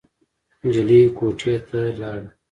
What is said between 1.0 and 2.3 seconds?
کوټې ته لاړ.